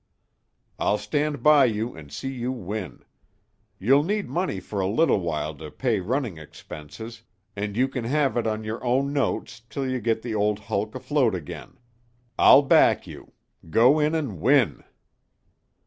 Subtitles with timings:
[0.79, 3.03] I'll stand by you and see you win.
[3.77, 7.21] You'll need money for a little while to pay running expenses,
[7.55, 10.95] and you can have it on your own notes till you get the old hulk
[10.95, 11.77] afloat again.
[12.39, 13.33] I'll back you.
[13.69, 14.83] Go in and win!"